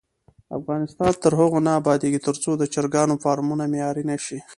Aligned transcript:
افغانستان 0.59 1.11
تر 1.23 1.31
هغو 1.39 1.59
نه 1.67 1.71
ابادیږي، 1.79 2.19
ترڅو 2.27 2.51
د 2.57 2.63
چرګانو 2.73 3.15
فارمونه 3.23 3.63
معیاري 3.71 4.03
نشي. 4.11 4.39